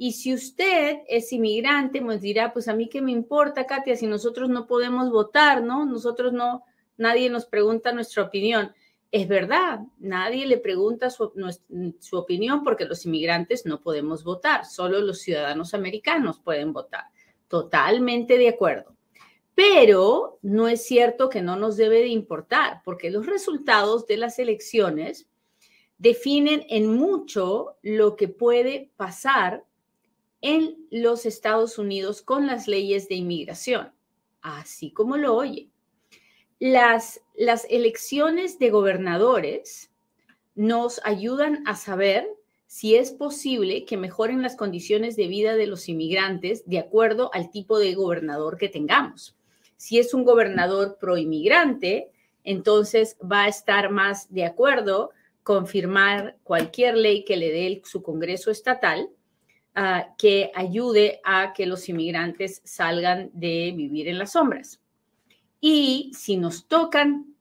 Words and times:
y 0.00 0.12
si 0.12 0.32
usted 0.32 1.00
es 1.08 1.32
inmigrante, 1.32 2.00
pues 2.00 2.20
dirá, 2.20 2.52
pues 2.52 2.68
a 2.68 2.74
mí 2.74 2.88
qué 2.88 3.02
me 3.02 3.10
importa, 3.10 3.66
Katia, 3.66 3.96
si 3.96 4.06
nosotros 4.06 4.48
no 4.48 4.68
podemos 4.68 5.10
votar, 5.10 5.60
¿no? 5.64 5.84
Nosotros 5.84 6.32
no, 6.32 6.64
nadie 6.96 7.28
nos 7.28 7.46
pregunta 7.46 7.92
nuestra 7.92 8.22
opinión. 8.22 8.72
Es 9.10 9.26
verdad, 9.26 9.80
nadie 9.98 10.46
le 10.46 10.58
pregunta 10.58 11.10
su, 11.10 11.32
su, 11.98 12.16
opinión 12.16 12.62
porque 12.62 12.84
los 12.84 13.04
inmigrantes 13.06 13.66
no 13.66 13.80
podemos 13.80 14.22
votar, 14.22 14.66
solo 14.66 15.00
los 15.00 15.20
ciudadanos 15.20 15.74
americanos 15.74 16.38
pueden 16.38 16.72
votar. 16.72 17.06
Totalmente 17.48 18.38
de 18.38 18.50
acuerdo. 18.50 18.94
Pero 19.56 20.38
no 20.42 20.68
es 20.68 20.84
cierto 20.84 21.28
que 21.28 21.42
no 21.42 21.56
nos 21.56 21.76
debe 21.76 21.98
de 21.98 22.08
importar, 22.08 22.82
porque 22.84 23.10
los 23.10 23.26
resultados 23.26 24.06
de 24.06 24.18
las 24.18 24.38
elecciones 24.38 25.28
definen 25.96 26.64
en 26.68 26.86
mucho 26.86 27.78
lo 27.82 28.14
que 28.14 28.28
puede 28.28 28.92
pasar 28.96 29.64
en 30.40 30.76
los 30.90 31.26
Estados 31.26 31.78
Unidos 31.78 32.22
con 32.22 32.46
las 32.46 32.68
leyes 32.68 33.08
de 33.08 33.16
inmigración, 33.16 33.92
así 34.40 34.90
como 34.90 35.16
lo 35.16 35.34
oye. 35.34 35.70
Las, 36.58 37.20
las 37.36 37.66
elecciones 37.70 38.58
de 38.58 38.70
gobernadores 38.70 39.90
nos 40.54 41.00
ayudan 41.04 41.62
a 41.66 41.76
saber 41.76 42.28
si 42.66 42.96
es 42.96 43.12
posible 43.12 43.84
que 43.84 43.96
mejoren 43.96 44.42
las 44.42 44.56
condiciones 44.56 45.16
de 45.16 45.26
vida 45.26 45.56
de 45.56 45.66
los 45.66 45.88
inmigrantes 45.88 46.66
de 46.66 46.78
acuerdo 46.78 47.30
al 47.32 47.50
tipo 47.50 47.78
de 47.78 47.94
gobernador 47.94 48.58
que 48.58 48.68
tengamos. 48.68 49.36
Si 49.76 49.98
es 49.98 50.12
un 50.12 50.24
gobernador 50.24 50.98
pro-inmigrante, 51.00 52.10
entonces 52.44 53.16
va 53.20 53.44
a 53.44 53.48
estar 53.48 53.90
más 53.90 54.32
de 54.32 54.44
acuerdo 54.44 55.10
con 55.42 55.66
firmar 55.66 56.36
cualquier 56.42 56.96
ley 56.96 57.24
que 57.24 57.36
le 57.36 57.50
dé 57.50 57.80
su 57.84 58.02
Congreso 58.02 58.50
estatal 58.50 59.08
que 60.16 60.50
ayude 60.54 61.20
a 61.24 61.52
que 61.52 61.66
los 61.66 61.88
inmigrantes 61.88 62.60
salgan 62.64 63.30
de 63.32 63.72
vivir 63.76 64.08
en 64.08 64.18
las 64.18 64.32
sombras. 64.32 64.80
Y 65.60 66.10
si 66.14 66.36
nos 66.36 66.66
tocan 66.66 67.34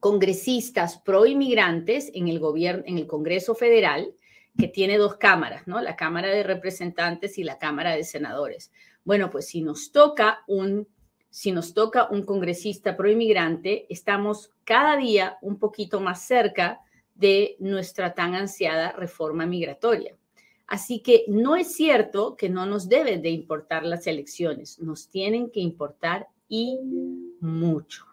congresistas 0.00 0.98
pro 0.98 1.26
inmigrantes 1.26 2.10
en 2.14 2.28
el 2.28 2.38
gobierno, 2.38 2.82
en 2.86 2.98
el 2.98 3.06
Congreso 3.06 3.54
Federal, 3.54 4.12
que 4.58 4.68
tiene 4.68 4.98
dos 4.98 5.16
cámaras, 5.16 5.66
¿no? 5.66 5.80
La 5.80 5.96
Cámara 5.96 6.28
de 6.28 6.42
Representantes 6.42 7.38
y 7.38 7.44
la 7.44 7.58
Cámara 7.58 7.94
de 7.94 8.04
Senadores. 8.04 8.70
Bueno, 9.04 9.30
pues 9.30 9.46
si 9.46 9.62
nos 9.62 9.92
toca 9.92 10.42
un 10.46 10.86
si 11.30 11.50
nos 11.50 11.72
toca 11.72 12.08
un 12.10 12.26
congresista 12.26 12.94
pro 12.94 13.10
inmigrante, 13.10 13.86
estamos 13.88 14.50
cada 14.64 14.98
día 14.98 15.38
un 15.40 15.58
poquito 15.58 15.98
más 15.98 16.26
cerca 16.26 16.80
de 17.14 17.56
nuestra 17.58 18.12
tan 18.12 18.34
ansiada 18.34 18.92
reforma 18.92 19.46
migratoria. 19.46 20.14
Así 20.66 21.00
que 21.00 21.24
no 21.28 21.56
es 21.56 21.74
cierto 21.74 22.36
que 22.36 22.48
no 22.48 22.66
nos 22.66 22.88
deben 22.88 23.22
de 23.22 23.30
importar 23.30 23.84
las 23.84 24.06
elecciones, 24.06 24.78
nos 24.78 25.08
tienen 25.08 25.50
que 25.50 25.60
importar 25.60 26.28
y 26.48 26.78
mucho, 27.40 28.06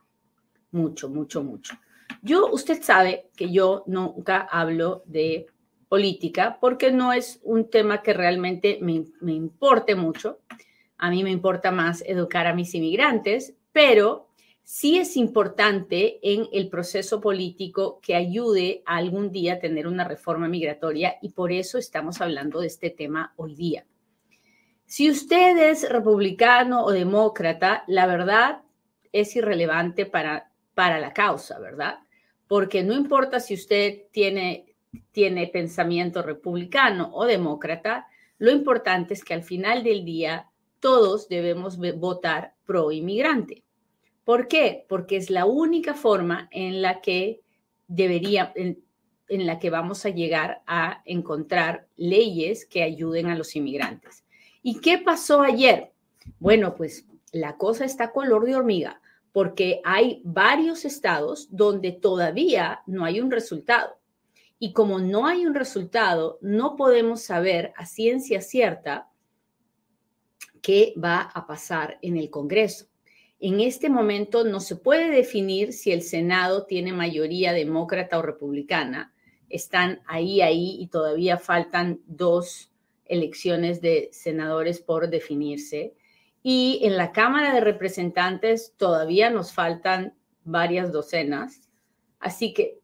mucho, 0.71 1.09
mucho, 1.09 1.43
mucho. 1.43 1.75
Yo, 2.21 2.51
usted 2.51 2.81
sabe 2.81 3.29
que 3.35 3.51
yo 3.51 3.83
nunca 3.87 4.41
hablo 4.41 5.03
de 5.05 5.47
política 5.89 6.57
porque 6.61 6.91
no 6.91 7.13
es 7.13 7.39
un 7.43 7.69
tema 7.69 8.01
que 8.01 8.13
realmente 8.13 8.77
me, 8.81 9.05
me 9.21 9.33
importe 9.33 9.95
mucho. 9.95 10.39
A 10.97 11.09
mí 11.09 11.23
me 11.23 11.31
importa 11.31 11.71
más 11.71 12.03
educar 12.05 12.45
a 12.47 12.53
mis 12.53 12.73
inmigrantes, 12.75 13.55
pero 13.71 14.28
sí 14.71 14.99
es 14.99 15.17
importante 15.17 16.19
en 16.21 16.47
el 16.53 16.69
proceso 16.69 17.19
político 17.19 17.99
que 18.03 18.13
ayude 18.13 18.83
a 18.85 18.97
algún 18.97 19.31
día 19.31 19.53
a 19.53 19.59
tener 19.59 19.87
una 19.87 20.03
reforma 20.03 20.47
migratoria 20.47 21.15
y 21.23 21.29
por 21.29 21.51
eso 21.51 21.79
estamos 21.79 22.21
hablando 22.21 22.61
de 22.61 22.67
este 22.67 22.91
tema 22.91 23.33
hoy 23.35 23.55
día. 23.55 23.87
Si 24.85 25.09
usted 25.09 25.57
es 25.57 25.89
republicano 25.89 26.85
o 26.85 26.91
demócrata, 26.91 27.83
la 27.87 28.05
verdad 28.05 28.61
es 29.11 29.35
irrelevante 29.35 30.05
para, 30.05 30.51
para 30.75 30.99
la 30.99 31.13
causa, 31.13 31.57
¿verdad? 31.57 31.97
Porque 32.47 32.83
no 32.83 32.93
importa 32.93 33.39
si 33.39 33.55
usted 33.55 34.03
tiene, 34.11 34.75
tiene 35.11 35.47
pensamiento 35.47 36.21
republicano 36.21 37.09
o 37.11 37.25
demócrata, 37.25 38.05
lo 38.37 38.51
importante 38.51 39.15
es 39.15 39.23
que 39.23 39.33
al 39.33 39.41
final 39.41 39.83
del 39.83 40.05
día 40.05 40.51
todos 40.79 41.27
debemos 41.27 41.79
votar 41.97 42.53
pro 42.67 42.91
inmigrante. 42.91 43.63
¿Por 44.29 44.47
qué? 44.47 44.85
Porque 44.87 45.17
es 45.17 45.31
la 45.31 45.47
única 45.47 45.95
forma 45.95 46.49
en 46.51 46.83
la 46.83 47.01
que 47.01 47.41
debería, 47.87 48.53
en, 48.55 48.77
la 49.27 49.57
que 49.57 49.71
vamos 49.71 50.05
a 50.05 50.11
llegar 50.11 50.61
a 50.67 51.01
encontrar 51.05 51.87
leyes 51.95 52.67
que 52.67 52.83
ayuden 52.83 53.25
a 53.25 53.35
los 53.35 53.55
inmigrantes. 53.55 54.23
¿Y 54.61 54.81
qué 54.81 54.99
pasó 54.99 55.41
ayer? 55.41 55.93
Bueno, 56.37 56.75
pues 56.75 57.07
la 57.31 57.57
cosa 57.57 57.85
está 57.85 58.11
color 58.11 58.45
de 58.45 58.55
hormiga, 58.55 59.01
porque 59.31 59.81
hay 59.83 60.21
varios 60.23 60.85
estados 60.85 61.47
donde 61.49 61.91
todavía 61.91 62.83
no 62.85 63.05
hay 63.05 63.21
un 63.21 63.31
resultado. 63.31 63.97
Y 64.59 64.73
como 64.73 64.99
no 64.99 65.25
hay 65.25 65.47
un 65.47 65.55
resultado, 65.55 66.37
no 66.41 66.75
podemos 66.75 67.23
saber 67.23 67.73
a 67.75 67.87
ciencia 67.87 68.41
cierta 68.41 69.09
qué 70.61 70.93
va 71.03 71.19
a 71.21 71.47
pasar 71.47 71.97
en 72.03 72.15
el 72.15 72.29
Congreso. 72.29 72.89
En 73.41 73.61
este 73.61 73.89
momento 73.89 74.43
no 74.43 74.59
se 74.59 74.75
puede 74.75 75.09
definir 75.09 75.71
si 75.71 75.91
el 75.91 76.01
Senado 76.01 76.65
tiene 76.65 76.91
mayoría 76.91 77.53
demócrata 77.53 78.19
o 78.19 78.21
republicana. 78.21 79.13
Están 79.47 80.01
ahí, 80.05 80.41
ahí 80.41 80.75
y 80.77 80.87
todavía 80.87 81.37
faltan 81.37 82.01
dos 82.05 82.69
elecciones 83.05 83.81
de 83.81 84.09
senadores 84.11 84.81
por 84.81 85.09
definirse. 85.09 85.95
Y 86.43 86.81
en 86.83 86.97
la 86.97 87.13
Cámara 87.13 87.53
de 87.53 87.61
Representantes 87.61 88.73
todavía 88.75 89.29
nos 89.29 89.53
faltan 89.53 90.15
varias 90.43 90.91
docenas. 90.91 91.69
Así 92.19 92.53
que 92.53 92.79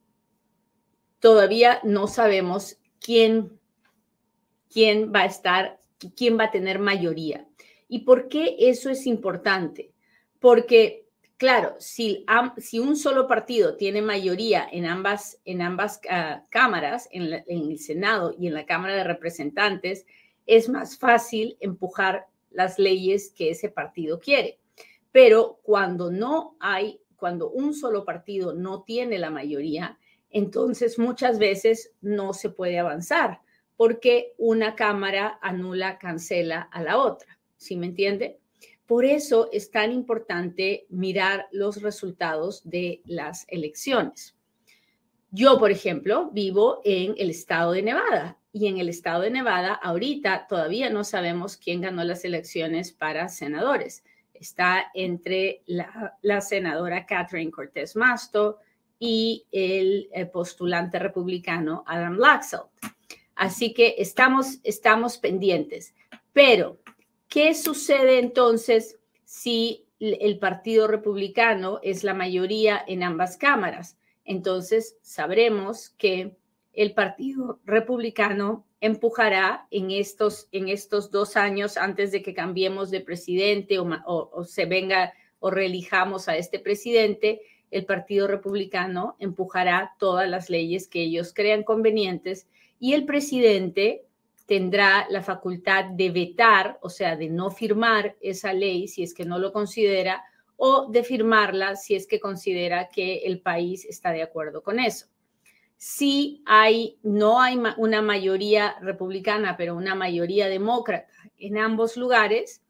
todavía 1.20 1.80
no 1.84 2.06
sabemos 2.06 2.78
quién, 2.98 3.60
quién 4.72 5.12
va 5.14 5.20
a 5.20 5.26
estar, 5.26 5.80
quién 6.16 6.38
va 6.38 6.44
a 6.44 6.50
tener 6.50 6.78
mayoría. 6.78 7.46
¿Y 7.88 8.00
por 8.00 8.28
qué 8.28 8.56
eso 8.58 8.88
es 8.88 9.06
importante? 9.06 9.92
Porque, 10.46 11.08
claro, 11.38 11.74
si, 11.80 12.24
un 12.78 12.94
solo 12.94 13.26
partido 13.26 13.76
tiene 13.76 14.00
mayoría 14.00 14.64
en 14.70 14.86
ambas, 14.86 15.40
en 15.44 15.60
ambas 15.60 16.00
ah, 16.08 16.44
cámaras, 16.50 17.08
en, 17.10 17.42
en 17.48 17.72
el 17.72 17.80
Senado 17.80 18.32
y 18.38 18.46
en 18.46 18.54
la 18.54 18.64
Cámara 18.64 18.94
de 18.94 19.02
Representantes, 19.02 20.06
es 20.46 20.68
más 20.68 20.98
fácil 20.98 21.56
empujar 21.58 22.28
las 22.52 22.78
leyes 22.78 23.32
que 23.36 23.50
ese 23.50 23.70
partido 23.70 24.20
quiere. 24.20 24.60
Pero 25.10 25.58
cuando 25.64 26.12
no 26.12 26.56
hay, 26.60 27.00
cuando 27.16 27.50
un 27.50 27.74
solo 27.74 28.04
partido 28.04 28.54
no 28.54 28.84
tiene 28.84 29.18
la 29.18 29.30
mayoría, 29.30 29.98
entonces 30.30 30.96
muchas 30.96 31.40
veces 31.40 31.92
no 32.00 32.34
se 32.34 32.50
puede 32.50 32.78
avanzar 32.78 33.40
porque 33.76 34.32
una 34.38 34.76
cámara 34.76 35.40
anula, 35.42 35.98
cancela 35.98 36.60
a 36.70 36.84
la 36.84 36.98
otra. 36.98 37.36
¿Sí 37.56 37.74
me 37.74 37.86
entiende? 37.86 38.38
Por 38.86 39.04
eso 39.04 39.48
es 39.52 39.70
tan 39.70 39.92
importante 39.92 40.86
mirar 40.88 41.48
los 41.50 41.82
resultados 41.82 42.62
de 42.68 43.02
las 43.04 43.44
elecciones. 43.48 44.36
Yo, 45.32 45.58
por 45.58 45.72
ejemplo, 45.72 46.30
vivo 46.32 46.80
en 46.84 47.14
el 47.18 47.30
estado 47.30 47.72
de 47.72 47.82
Nevada 47.82 48.38
y 48.52 48.68
en 48.68 48.78
el 48.78 48.88
estado 48.88 49.22
de 49.22 49.30
Nevada 49.30 49.74
ahorita 49.74 50.46
todavía 50.48 50.88
no 50.88 51.02
sabemos 51.02 51.56
quién 51.56 51.80
ganó 51.80 52.04
las 52.04 52.24
elecciones 52.24 52.92
para 52.92 53.28
senadores. 53.28 54.04
Está 54.32 54.86
entre 54.94 55.62
la, 55.66 56.40
senadora 56.40 57.06
Catherine 57.06 57.50
Cortés 57.50 57.96
Masto 57.96 58.60
y 58.98 59.46
el, 59.50 60.08
el, 60.12 60.30
postulante 60.30 60.98
republicano 60.98 61.82
Adam 61.86 62.18
Laxalt. 62.18 62.70
Así 63.34 63.74
que 63.74 63.96
estamos, 63.98 64.60
estamos 64.62 65.18
pendientes. 65.18 65.94
Pero 66.32 66.78
¿Qué 67.28 67.54
sucede 67.54 68.18
entonces 68.18 68.98
si 69.24 69.86
el 69.98 70.38
Partido 70.38 70.86
Republicano 70.86 71.80
es 71.82 72.04
la 72.04 72.14
mayoría 72.14 72.82
en 72.86 73.02
ambas 73.02 73.36
cámaras? 73.36 73.96
Entonces 74.24 74.96
sabremos 75.02 75.90
que 75.90 76.36
el 76.72 76.92
Partido 76.92 77.58
Republicano 77.64 78.66
empujará 78.80 79.66
en 79.70 79.90
estos, 79.90 80.48
en 80.52 80.68
estos 80.68 81.10
dos 81.10 81.36
años 81.36 81.76
antes 81.76 82.12
de 82.12 82.22
que 82.22 82.34
cambiemos 82.34 82.90
de 82.90 83.00
presidente 83.00 83.78
o, 83.78 84.44
se 84.44 84.66
venga 84.66 85.12
o 85.40 85.50
reelijamos 85.50 86.28
a 86.28 86.36
este 86.36 86.58
presidente, 86.58 87.40
el 87.70 87.84
Partido 87.84 88.26
Republicano 88.26 89.16
empujará 89.18 89.94
todas 89.98 90.28
las 90.28 90.50
leyes 90.50 90.86
que 90.86 91.02
ellos 91.02 91.32
crean 91.34 91.62
convenientes 91.62 92.46
y 92.78 92.92
el 92.92 93.06
presidente 93.06 94.05
tendrá 94.46 95.06
la 95.10 95.22
facultad 95.22 95.86
de 95.86 96.10
vetar, 96.10 96.78
o 96.80 96.88
sea, 96.88 97.16
de 97.16 97.28
no 97.28 97.50
firmar 97.50 98.16
esa 98.20 98.52
ley 98.52 98.88
si 98.88 99.02
es 99.02 99.12
que 99.12 99.24
no 99.24 99.38
lo 99.38 99.52
considera, 99.52 100.24
o 100.56 100.88
de 100.90 101.02
firmarla 101.04 101.76
si 101.76 101.94
es 101.94 102.06
que 102.06 102.20
considera 102.20 102.88
que 102.88 103.18
el 103.18 103.40
país 103.40 103.84
está 103.84 104.12
de 104.12 104.22
acuerdo 104.22 104.62
con 104.62 104.78
eso. 104.78 105.06
Si 105.76 106.42
hay, 106.46 106.98
no 107.02 107.40
hay 107.42 107.60
una 107.76 108.00
mayoría 108.00 108.76
republicana, 108.80 109.56
pero 109.58 109.76
una 109.76 109.94
mayoría 109.94 110.48
demócrata 110.48 111.12
en 111.36 111.58
ambos 111.58 111.98
lugares, 111.98 112.62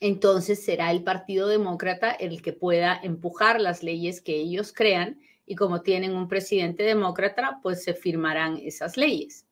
entonces 0.00 0.62
será 0.62 0.90
el 0.90 1.02
Partido 1.02 1.48
Demócrata 1.48 2.10
el 2.10 2.42
que 2.42 2.52
pueda 2.52 3.00
empujar 3.02 3.60
las 3.60 3.82
leyes 3.82 4.20
que 4.20 4.36
ellos 4.36 4.72
crean 4.72 5.20
y 5.46 5.54
como 5.54 5.80
tienen 5.80 6.14
un 6.14 6.28
presidente 6.28 6.82
demócrata, 6.82 7.58
pues 7.62 7.82
se 7.82 7.94
firmarán 7.94 8.58
esas 8.58 8.96
leyes. 8.98 9.47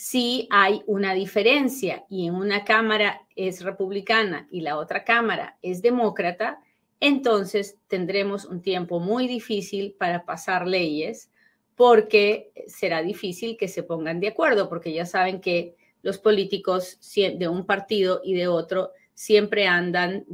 Si 0.00 0.46
hay 0.52 0.84
una 0.86 1.12
diferencia 1.12 2.04
y 2.08 2.28
en 2.28 2.36
una 2.36 2.62
Cámara 2.62 3.26
es 3.34 3.62
republicana 3.62 4.46
y 4.48 4.60
la 4.60 4.78
otra 4.78 5.02
Cámara 5.02 5.58
es 5.60 5.82
demócrata, 5.82 6.60
entonces 7.00 7.78
tendremos 7.88 8.44
un 8.44 8.62
tiempo 8.62 9.00
muy 9.00 9.26
difícil 9.26 9.96
para 9.98 10.24
pasar 10.24 10.68
leyes 10.68 11.32
porque 11.74 12.52
será 12.68 13.02
difícil 13.02 13.56
que 13.56 13.66
se 13.66 13.82
pongan 13.82 14.20
de 14.20 14.28
acuerdo, 14.28 14.68
porque 14.68 14.92
ya 14.92 15.04
saben 15.04 15.40
que 15.40 15.74
los 16.02 16.18
políticos 16.18 17.00
de 17.16 17.48
un 17.48 17.66
partido 17.66 18.20
y 18.22 18.34
de 18.34 18.46
otro 18.46 18.92
siempre 19.14 19.66
andan 19.66 20.24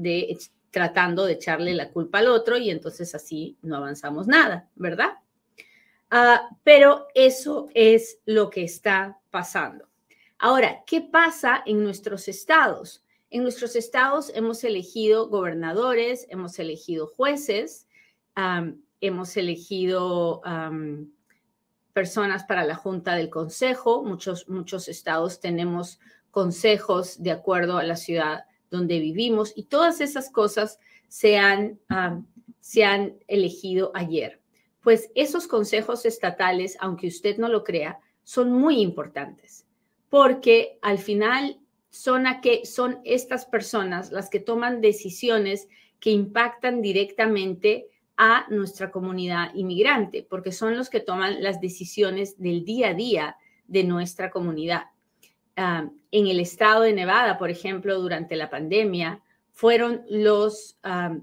tratando 0.71 1.25
de 1.25 1.33
echarle 1.33 1.73
la 1.73 1.89
culpa 1.89 2.19
al 2.19 2.29
otro 2.29 2.59
y 2.59 2.69
entonces 2.69 3.15
así 3.15 3.57
no 3.63 3.77
avanzamos 3.77 4.27
nada, 4.27 4.69
¿verdad? 4.75 5.13
Ah, 6.11 6.51
pero 6.63 7.07
eso 7.15 7.71
es 7.73 8.19
lo 8.27 8.51
que 8.51 8.63
está 8.63 9.19
pasando. 9.35 9.89
Ahora, 10.39 10.85
¿qué 10.87 11.01
pasa 11.01 11.61
en 11.67 11.83
nuestros 11.83 12.29
estados? 12.29 13.03
En 13.31 13.43
nuestros 13.43 13.75
estados 13.75 14.31
hemos 14.33 14.63
elegido 14.63 15.29
gobernadores, 15.29 16.29
hemos 16.31 16.57
elegido 16.61 17.09
jueces, 17.09 17.89
hemos 19.01 19.37
elegido 19.37 20.41
personas 21.93 22.45
para 22.45 22.65
la 22.65 22.77
Junta 22.77 23.17
del 23.17 23.29
Consejo. 23.29 24.05
Muchos, 24.05 24.49
muchos 24.49 24.87
estados 24.87 25.41
tenemos 25.41 25.99
consejos 26.31 27.21
de 27.21 27.33
acuerdo 27.33 27.79
a 27.79 27.83
la 27.83 27.97
ciudad 27.97 28.45
donde 28.71 29.01
vivimos 29.01 29.53
y 29.57 29.65
todas 29.65 30.01
esas 30.01 30.31
cosas 30.31 30.79
se 31.09 31.39
han, 31.39 31.81
se 32.61 32.85
han 32.85 33.19
elegido 33.27 33.91
ayer. 33.95 34.41
Pues 34.81 35.11
esos 35.17 35.49
consejos 35.49 36.07
estatales, 36.07 36.77
aunque 36.79 37.09
usted 37.09 37.37
no 37.39 37.49
lo 37.49 37.65
crea, 37.65 37.99
son 38.25 38.53
muy 38.53 38.81
importantes 38.81 39.65
porque 40.15 40.79
al 40.81 40.99
final 40.99 41.59
son, 41.91 42.29
a 42.29 42.41
que, 42.41 42.67
son 42.67 43.01
estas 43.03 43.47
personas 43.47 44.13
las 44.13 44.31
que 44.31 44.39
toman 44.39 44.81
decisiones 44.81 45.67
que 45.99 46.11
impactan 46.11 46.81
directamente 46.83 47.89
a 48.17 48.47
nuestra 48.49 48.93
comunidad 48.93 49.53
inmigrante, 49.55 50.23
porque 50.23 50.53
son 50.53 50.77
los 50.77 50.89
que 50.89 51.01
toman 51.01 51.43
las 51.43 51.61
decisiones 51.61 52.39
del 52.39 52.65
día 52.65 52.91
a 52.91 52.95
día 52.95 53.37
de 53.67 53.83
nuestra 53.83 54.31
comunidad. 54.31 54.85
Ah, 55.57 55.89
en 56.13 56.27
el 56.29 56.39
estado 56.39 56.83
de 56.83 56.93
Nevada, 56.93 57.37
por 57.37 57.51
ejemplo, 57.51 58.01
durante 58.01 58.37
la 58.37 58.51
pandemia, 58.51 59.21
fueron 59.51 60.05
los, 60.09 60.79
ah, 60.85 61.17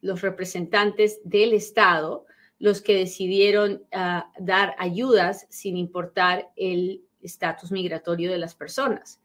los 0.00 0.22
representantes 0.22 1.20
del 1.22 1.52
estado 1.52 2.24
los 2.58 2.80
que 2.82 2.94
decidieron 2.94 3.84
ah, 3.92 4.32
dar 4.38 4.74
ayudas 4.78 5.46
sin 5.48 5.76
importar 5.76 6.50
el 6.56 7.04
estatus 7.20 7.70
migratorio 7.70 8.30
de 8.30 8.38
las 8.38 8.54
personas. 8.54 9.20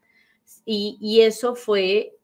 Y, 0.66 1.20
eso 1.20 1.54
fue 1.54 2.16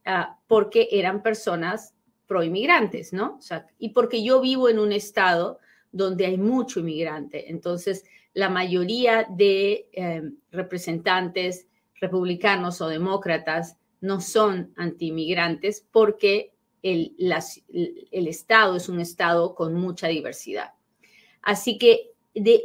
porque 0.46 0.88
eran 0.92 1.22
personas 1.22 1.94
proinmigrantes, 2.26 3.12
¿no? 3.12 3.38
Y 3.78 3.90
porque 3.90 4.22
yo 4.22 4.40
vivo 4.40 4.68
en 4.68 4.78
un 4.78 4.92
estado 4.92 5.58
donde 5.90 6.26
hay 6.26 6.36
mucho 6.36 6.80
inmigrante. 6.80 7.50
Entonces, 7.50 8.04
la 8.34 8.48
mayoría 8.48 9.26
de 9.28 9.88
eh, 9.92 10.22
representantes 10.50 11.66
republicanos 12.00 12.80
o 12.80 12.88
demócratas 12.88 13.76
no 14.00 14.20
son 14.20 14.72
antiinmigrantes 14.76 15.86
porque 15.90 16.52
el, 16.82 17.14
el, 17.18 18.26
Estado 18.28 18.76
es 18.76 18.88
un 18.88 19.00
Estado 19.00 19.54
con 19.54 19.74
mucha 19.74 20.08
diversidad. 20.08 20.72
Así 21.42 21.78
que 21.78 22.10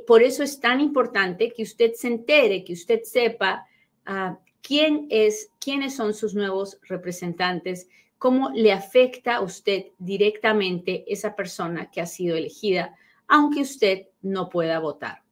por 0.06 0.22
eso 0.22 0.44
es 0.44 0.60
tan 0.60 0.80
importante 0.80 1.52
que 1.52 1.64
usted 1.64 1.94
se 1.94 2.08
entere, 2.08 2.64
que 2.64 2.74
usted 2.74 3.02
sepa 3.04 3.66
uh, 4.08 4.36
quién 4.62 5.08
es, 5.10 5.50
quiénes 5.60 5.96
son 5.96 6.14
sus 6.14 6.36
nuevos 6.36 6.80
representantes, 6.84 7.88
cómo 8.18 8.52
le 8.52 8.72
afecta 8.72 9.36
a 9.36 9.42
usted 9.42 9.88
directamente 9.98 11.04
esa 11.08 11.36
persona 11.36 11.90
que 11.92 12.02
ha 12.02 12.06
sido 12.06 12.36
elegida, 12.36 12.96
aunque 13.28 13.62
usted 13.62 14.08
no 14.22 14.50
pueda 14.50 14.80
votar. 14.80 15.24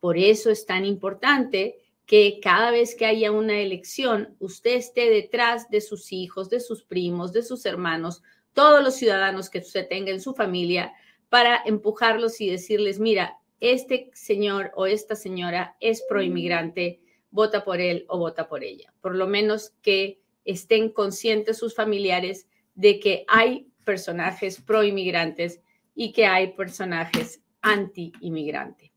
Por 0.00 0.18
eso 0.18 0.50
es 0.50 0.66
tan 0.66 0.84
importante 0.84 1.78
que 2.06 2.40
cada 2.42 2.70
vez 2.70 2.94
que 2.94 3.06
haya 3.06 3.30
una 3.30 3.60
elección, 3.60 4.36
usted 4.40 4.74
esté 4.74 5.08
detrás 5.08 5.70
de 5.70 5.80
sus 5.80 6.12
hijos, 6.12 6.50
de 6.50 6.60
sus 6.60 6.82
primos, 6.82 7.32
de 7.32 7.42
sus 7.42 7.64
hermanos, 7.64 8.22
todos 8.52 8.82
los 8.82 8.94
ciudadanos 8.94 9.48
que 9.48 9.60
usted 9.60 9.88
tenga 9.88 10.10
en 10.10 10.20
su 10.20 10.34
familia, 10.34 10.92
para 11.32 11.62
empujarlos 11.64 12.42
y 12.42 12.50
decirles, 12.50 13.00
mira, 13.00 13.38
este 13.58 14.10
señor 14.12 14.70
o 14.74 14.84
esta 14.84 15.16
señora 15.16 15.78
es 15.80 16.04
proinmigrante, 16.06 17.00
vota 17.30 17.64
por 17.64 17.80
él 17.80 18.04
o 18.08 18.18
vota 18.18 18.50
por 18.50 18.62
ella. 18.62 18.92
Por 19.00 19.16
lo 19.16 19.26
menos 19.26 19.72
que 19.80 20.20
estén 20.44 20.90
conscientes 20.90 21.56
sus 21.56 21.74
familiares 21.74 22.48
de 22.74 23.00
que 23.00 23.24
hay 23.28 23.66
personajes 23.82 24.60
proinmigrantes 24.60 25.62
y 25.94 26.12
que 26.12 26.26
hay 26.26 26.48
personajes 26.48 27.40
anti-inmigrante. 27.62 28.92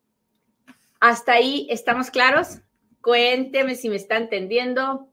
¿Hasta 1.00 1.32
ahí 1.32 1.68
estamos 1.70 2.12
claros? 2.12 2.60
Cuénteme 3.00 3.76
si 3.76 3.88
me 3.88 3.96
está 3.96 4.18
entendiendo. 4.18 5.08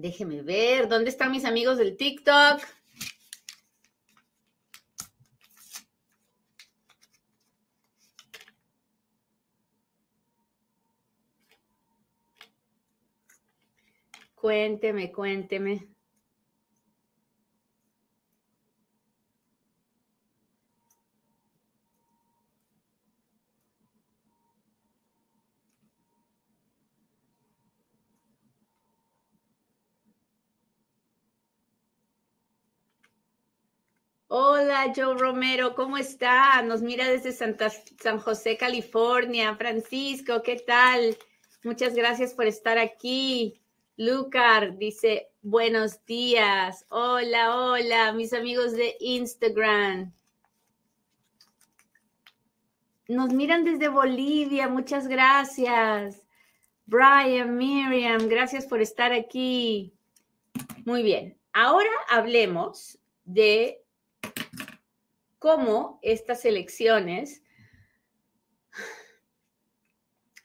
Déjeme 0.00 0.40
ver, 0.40 0.88
¿dónde 0.88 1.10
están 1.10 1.30
mis 1.30 1.44
amigos 1.44 1.76
del 1.76 1.94
TikTok? 1.94 2.62
Cuénteme, 14.34 15.12
cuénteme. 15.12 15.86
Joe 34.94 35.14
Romero, 35.14 35.74
¿cómo 35.74 35.98
está? 35.98 36.62
Nos 36.62 36.80
mira 36.80 37.08
desde 37.08 37.32
Santa, 37.32 37.70
San 38.00 38.18
José, 38.18 38.56
California. 38.56 39.54
Francisco, 39.56 40.42
¿qué 40.42 40.56
tal? 40.56 41.16
Muchas 41.62 41.94
gracias 41.94 42.32
por 42.32 42.46
estar 42.46 42.78
aquí. 42.78 43.60
Lucar 43.96 44.78
dice, 44.78 45.28
buenos 45.42 46.04
días. 46.06 46.86
Hola, 46.88 47.54
hola, 47.56 48.12
mis 48.12 48.32
amigos 48.32 48.72
de 48.72 48.96
Instagram. 49.00 50.12
Nos 53.08 53.32
miran 53.34 53.64
desde 53.64 53.88
Bolivia, 53.88 54.68
muchas 54.68 55.06
gracias. 55.06 56.26
Brian, 56.86 57.56
Miriam, 57.56 58.28
gracias 58.28 58.66
por 58.66 58.80
estar 58.80 59.12
aquí. 59.12 59.92
Muy 60.86 61.02
bien, 61.02 61.36
ahora 61.52 61.90
hablemos 62.08 62.98
de 63.24 63.79
cómo 65.40 65.98
estas 66.02 66.44
elecciones 66.44 67.42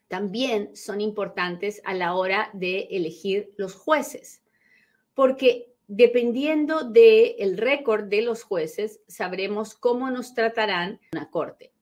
también 0.07 0.75
son 0.75 1.01
importantes 1.01 1.81
a 1.83 1.93
la 1.93 2.15
hora 2.15 2.49
de 2.53 2.87
elegir 2.91 3.53
los 3.57 3.75
jueces, 3.75 4.41
porque 5.13 5.73
dependiendo 5.87 6.85
del 6.85 7.57
récord 7.57 8.05
de 8.05 8.21
los 8.21 8.41
jueces, 8.43 9.01
sabremos 9.07 9.75
cómo 9.75 10.09
nos 10.09 10.33
tratarán 10.33 11.01
una 11.11 11.29
corte. 11.29 11.73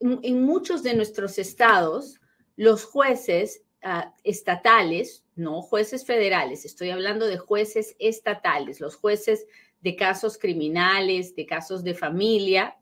En 0.00 0.42
muchos 0.42 0.82
de 0.82 0.94
nuestros 0.94 1.38
estados, 1.38 2.20
los 2.56 2.84
jueces 2.84 3.62
ah, 3.82 4.12
estatales, 4.24 5.24
no 5.36 5.62
jueces 5.62 6.04
federales, 6.04 6.64
estoy 6.64 6.90
hablando 6.90 7.26
de 7.28 7.38
jueces 7.38 7.94
estatales, 8.00 8.80
los 8.80 8.96
jueces 8.96 9.46
de 9.82 9.96
casos 9.96 10.38
criminales, 10.38 11.34
de 11.34 11.44
casos 11.44 11.82
de 11.82 11.94
familia, 11.94 12.76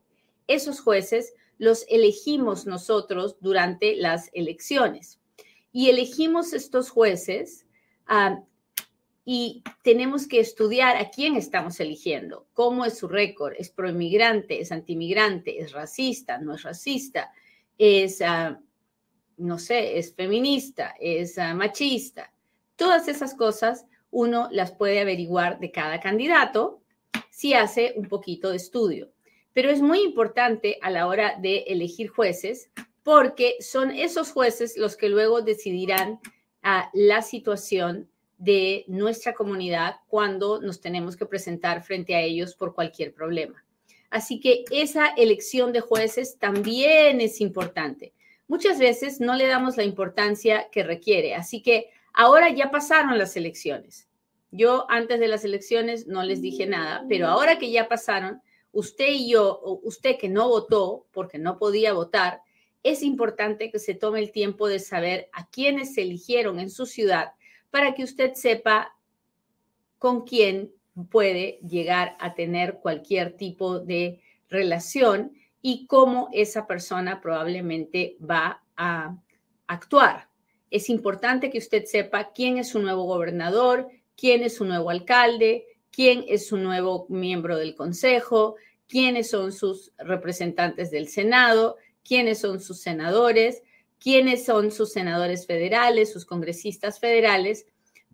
esos 0.47 0.79
jueces 0.79 1.33
los 1.57 1.85
elegimos 1.89 2.65
nosotros 2.65 3.37
durante 3.39 3.95
las 3.95 4.29
elecciones. 4.33 5.19
Y 5.71 5.89
elegimos 5.89 6.53
estos 6.53 6.89
jueces 6.89 7.65
ah, 8.07 8.41
y 9.23 9.63
tenemos 9.83 10.27
que 10.27 10.39
estudiar 10.39 10.97
a 10.97 11.09
quién 11.09 11.35
estamos 11.35 11.79
eligiendo, 11.79 12.47
cómo 12.53 12.83
es 12.85 12.97
su 12.97 13.07
récord, 13.07 13.53
es 13.57 13.69
proinmigrante, 13.69 14.59
es 14.59 14.71
antimigrante, 14.71 15.61
es 15.61 15.71
racista, 15.71 16.39
no 16.39 16.55
es 16.55 16.63
racista, 16.63 17.31
es, 17.77 18.21
ah, 18.21 18.59
no 19.37 19.59
sé, 19.59 19.97
es 19.97 20.13
feminista, 20.15 20.95
es 20.99 21.37
ah, 21.37 21.53
machista. 21.53 22.33
Todas 22.75 23.07
esas 23.07 23.35
cosas 23.35 23.85
uno 24.09 24.49
las 24.51 24.71
puede 24.71 24.99
averiguar 24.99 25.59
de 25.59 25.71
cada 25.71 25.99
candidato 25.99 26.80
si 27.29 27.53
hace 27.53 27.93
un 27.95 28.07
poquito 28.07 28.51
de 28.51 28.57
estudio. 28.57 29.11
Pero 29.53 29.69
es 29.69 29.81
muy 29.81 30.01
importante 30.01 30.77
a 30.81 30.89
la 30.89 31.07
hora 31.07 31.37
de 31.41 31.65
elegir 31.67 32.09
jueces 32.09 32.69
porque 33.03 33.55
son 33.59 33.91
esos 33.91 34.31
jueces 34.31 34.77
los 34.77 34.95
que 34.95 35.09
luego 35.09 35.41
decidirán 35.41 36.19
ah, 36.61 36.89
la 36.93 37.21
situación 37.21 38.09
de 38.37 38.85
nuestra 38.87 39.33
comunidad 39.33 39.97
cuando 40.07 40.61
nos 40.61 40.81
tenemos 40.81 41.15
que 41.15 41.25
presentar 41.25 41.83
frente 41.83 42.15
a 42.15 42.21
ellos 42.21 42.55
por 42.55 42.73
cualquier 42.73 43.13
problema. 43.13 43.63
Así 44.09 44.39
que 44.39 44.65
esa 44.71 45.07
elección 45.09 45.71
de 45.71 45.79
jueces 45.79 46.37
también 46.37 47.21
es 47.21 47.39
importante. 47.39 48.13
Muchas 48.47 48.79
veces 48.79 49.21
no 49.21 49.35
le 49.35 49.47
damos 49.47 49.77
la 49.77 49.83
importancia 49.83 50.67
que 50.71 50.83
requiere. 50.83 51.35
Así 51.35 51.61
que 51.61 51.89
ahora 52.13 52.49
ya 52.49 52.69
pasaron 52.69 53.17
las 53.17 53.37
elecciones. 53.37 54.09
Yo 54.51 54.85
antes 54.89 55.19
de 55.19 55.27
las 55.27 55.45
elecciones 55.45 56.07
no 56.07 56.23
les 56.23 56.41
dije 56.41 56.67
nada, 56.67 57.05
pero 57.07 57.27
ahora 57.27 57.57
que 57.57 57.71
ya 57.71 57.87
pasaron, 57.87 58.41
usted 58.71 59.07
y 59.09 59.29
yo, 59.29 59.61
usted 59.83 60.17
que 60.17 60.29
no 60.29 60.49
votó 60.49 61.07
porque 61.11 61.37
no 61.37 61.57
podía 61.57 61.93
votar, 61.93 62.41
es 62.83 63.03
importante 63.03 63.71
que 63.71 63.79
se 63.79 63.93
tome 63.93 64.19
el 64.19 64.31
tiempo 64.31 64.67
de 64.67 64.79
saber 64.79 65.29
a 65.33 65.47
quiénes 65.47 65.93
se 65.93 66.01
eligieron 66.01 66.59
en 66.59 66.69
su 66.69 66.85
ciudad 66.85 67.33
para 67.69 67.93
que 67.93 68.03
usted 68.03 68.33
sepa 68.33 68.95
con 69.97 70.25
quién 70.25 70.71
puede 71.09 71.59
llegar 71.67 72.17
a 72.19 72.33
tener 72.33 72.79
cualquier 72.81 73.37
tipo 73.37 73.79
de 73.79 74.21
relación 74.49 75.33
y 75.61 75.85
cómo 75.85 76.29
esa 76.33 76.67
persona 76.67 77.21
probablemente 77.21 78.17
va 78.19 78.63
a 78.75 79.15
actuar. 79.67 80.27
Es 80.71 80.89
importante 80.89 81.49
que 81.49 81.59
usted 81.59 81.85
sepa 81.85 82.31
quién 82.33 82.57
es 82.57 82.69
su 82.69 82.79
nuevo 82.79 83.03
gobernador, 83.03 83.89
quién 84.21 84.43
es 84.43 84.53
su 84.57 84.65
nuevo 84.65 84.91
alcalde, 84.91 85.65
quién 85.89 86.23
es 86.27 86.45
su 86.45 86.57
nuevo 86.57 87.07
miembro 87.09 87.57
del 87.57 87.73
consejo, 87.73 88.55
quiénes 88.87 89.31
son 89.31 89.51
sus 89.51 89.91
representantes 89.97 90.91
del 90.91 91.07
Senado, 91.07 91.77
quiénes 92.07 92.39
son 92.39 92.59
sus 92.59 92.79
senadores, 92.81 93.63
quiénes 93.99 94.45
son 94.45 94.69
sus 94.69 94.91
senadores 94.91 95.47
federales, 95.47 96.13
sus 96.13 96.25
congresistas 96.25 96.99
federales, 96.99 97.65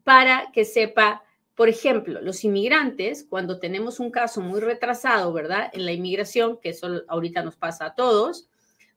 para 0.05 0.49
que 0.53 0.63
sepa, 0.63 1.25
por 1.55 1.67
ejemplo, 1.67 2.21
los 2.21 2.45
inmigrantes, 2.45 3.25
cuando 3.29 3.59
tenemos 3.59 3.99
un 3.99 4.09
caso 4.09 4.39
muy 4.39 4.61
retrasado, 4.61 5.33
¿verdad? 5.33 5.69
En 5.73 5.85
la 5.85 5.91
inmigración, 5.91 6.57
que 6.61 6.69
eso 6.69 7.03
ahorita 7.09 7.43
nos 7.43 7.57
pasa 7.57 7.87
a 7.87 7.95
todos, 7.95 8.47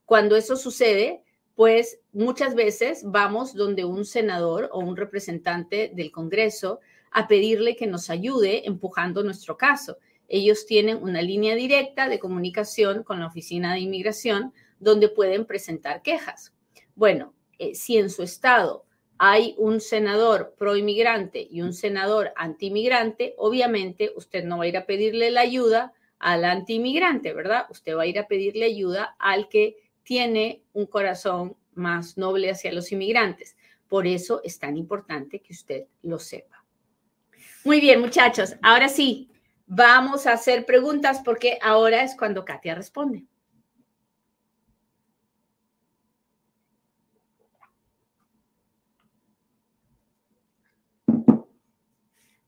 cuando 0.04 0.36
eso 0.36 0.54
sucede, 0.54 1.24
pues 1.60 2.00
muchas 2.14 2.54
veces 2.54 3.02
vamos 3.04 3.52
donde 3.52 3.84
un 3.84 4.06
senador 4.06 4.70
o 4.72 4.78
un 4.78 4.96
representante 4.96 5.92
del 5.94 6.10
Congreso 6.10 6.80
a 7.10 7.28
pedirle 7.28 7.76
que 7.76 7.86
nos 7.86 8.08
ayude 8.08 8.66
empujando 8.66 9.22
nuestro 9.22 9.58
caso. 9.58 9.98
Ellos 10.26 10.64
tienen 10.64 10.96
una 11.02 11.20
línea 11.20 11.54
directa 11.54 12.08
de 12.08 12.18
comunicación 12.18 13.02
con 13.02 13.20
la 13.20 13.26
Oficina 13.26 13.74
de 13.74 13.80
Inmigración 13.80 14.54
donde 14.78 15.10
pueden 15.10 15.44
presentar 15.44 16.00
quejas. 16.00 16.54
Bueno, 16.94 17.34
eh, 17.58 17.74
si 17.74 17.98
en 17.98 18.08
su 18.08 18.22
estado 18.22 18.86
hay 19.18 19.54
un 19.58 19.82
senador 19.82 20.54
pro 20.56 20.78
inmigrante 20.78 21.46
y 21.50 21.60
un 21.60 21.74
senador 21.74 22.32
anti-inmigrante, 22.36 23.34
obviamente 23.36 24.12
usted 24.16 24.44
no 24.44 24.56
va 24.56 24.64
a 24.64 24.68
ir 24.68 24.78
a 24.78 24.86
pedirle 24.86 25.30
la 25.30 25.42
ayuda 25.42 25.92
al 26.20 26.46
anti-inmigrante, 26.46 27.34
¿verdad? 27.34 27.66
Usted 27.68 27.94
va 27.94 28.04
a 28.04 28.06
ir 28.06 28.18
a 28.18 28.28
pedirle 28.28 28.64
ayuda 28.64 29.14
al 29.18 29.50
que 29.50 29.89
tiene 30.10 30.64
un 30.72 30.86
corazón 30.86 31.56
más 31.74 32.18
noble 32.18 32.50
hacia 32.50 32.72
los 32.72 32.90
inmigrantes. 32.90 33.56
Por 33.86 34.08
eso 34.08 34.40
es 34.42 34.58
tan 34.58 34.76
importante 34.76 35.38
que 35.38 35.52
usted 35.52 35.86
lo 36.02 36.18
sepa. 36.18 36.64
Muy 37.62 37.80
bien, 37.80 38.00
muchachos. 38.00 38.56
Ahora 38.60 38.88
sí, 38.88 39.30
vamos 39.68 40.26
a 40.26 40.32
hacer 40.32 40.66
preguntas 40.66 41.22
porque 41.24 41.60
ahora 41.62 42.02
es 42.02 42.16
cuando 42.16 42.44
Katia 42.44 42.74
responde. 42.74 43.24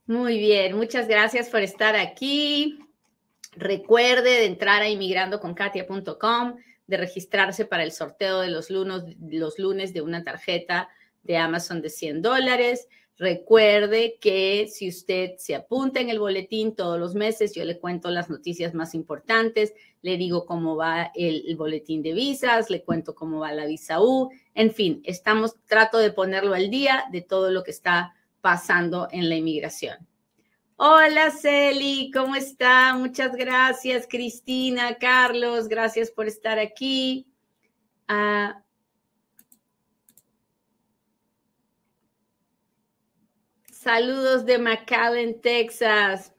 Muy 0.07 0.38
bien, 0.38 0.76
muchas 0.76 1.07
gracias 1.07 1.49
por 1.49 1.61
estar 1.61 1.95
aquí. 1.95 2.81
Recuerde 3.52 4.31
de 4.31 4.47
entrar 4.47 4.83
a 4.83 4.88
inmigrandoconkatia.com, 4.88 6.57
de 6.93 6.99
registrarse 6.99 7.65
para 7.65 7.85
el 7.85 7.91
sorteo 7.91 8.41
de 8.41 8.51
los 8.51 8.69
lunes, 8.71 9.95
de 9.95 10.03
una 10.03 10.23
tarjeta 10.23 10.91
de 11.23 11.39
Amazon 11.39 11.81
de 11.81 11.89
100 11.89 12.21
dólares. 12.21 12.87
Recuerde 13.17 14.19
que 14.21 14.69
si 14.71 14.91
usted 14.91 15.37
se 15.39 15.55
apunta 15.55 16.01
en 16.01 16.11
el 16.11 16.19
boletín 16.19 16.77
todos 16.77 17.01
los 17.01 17.15
meses, 17.15 17.55
yo 17.55 17.65
le 17.65 17.79
cuento 17.79 18.11
las 18.11 18.29
noticias 18.29 18.75
más 18.75 18.95
importantes, 18.95 19.73
le 20.03 20.19
digo 20.19 20.45
cómo 20.45 20.77
va 20.77 21.11
el, 21.15 21.45
el, 21.47 21.57
boletín 21.57 22.03
de 22.03 22.13
visas, 22.13 22.69
le 22.69 22.83
cuento 22.83 23.15
cómo 23.15 23.41
va 23.41 23.53
la 23.53 23.65
visa 23.65 24.03
U, 24.03 24.29
en 24.55 24.71
fin, 24.71 25.01
estamos, 25.05 25.55
trato 25.65 25.97
de 25.97 26.13
ponerlo 26.13 26.53
al 26.53 26.69
día 26.69 27.05
de 27.11 27.23
todo 27.23 27.51
lo 27.51 27.63
que 27.63 27.71
está 27.71 28.15
pasando 28.43 29.09
en 29.11 29.31
la 29.31 29.37
inmigración. 29.37 29.97
Hola 30.85 31.31
Celi, 31.31 32.11
¿cómo 32.12 32.35
está? 32.35 32.97
Muchas 32.97 33.37
gracias, 33.37 34.09
Cristina, 34.11 34.99
Carlos, 34.99 35.69
gracias 35.69 36.11
por 36.11 36.27
estar 36.27 36.59
aquí. 36.59 37.33
Ah, 38.09 38.65
saludos 43.71 44.45
de 44.45 44.59
McAllen, 44.59 45.41
Texas. 45.41 46.35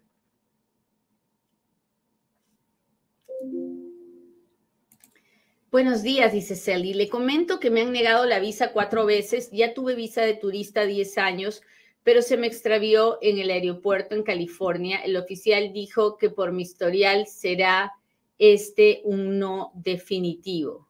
Buenos 5.72 6.04
días, 6.04 6.34
dice 6.34 6.58
Celi. 6.58 6.94
Le 6.94 7.08
comento 7.08 7.62
que 7.62 7.70
me 7.70 7.82
han 7.82 7.94
negado 7.94 8.26
la 8.26 8.40
visa 8.40 8.74
cuatro 8.74 9.06
veces. 9.06 9.50
Ya 9.54 9.74
tuve 9.74 9.96
visa 9.96 10.22
de 10.24 10.34
turista 10.34 10.84
10 10.84 11.18
años 11.18 11.62
pero 12.04 12.22
se 12.22 12.38
me 12.38 12.48
extravió 12.48 13.18
en 13.22 13.38
el 13.38 13.50
aeropuerto 13.50 14.16
en 14.16 14.24
California. 14.24 14.98
El 14.98 15.16
oficial 15.16 15.72
dijo 15.74 16.18
que 16.18 16.30
por 16.30 16.52
mi 16.52 16.64
historial 16.64 17.28
será 17.28 17.94
este 18.38 19.02
un 19.06 19.40
no 19.40 19.72
definitivo. 19.76 20.90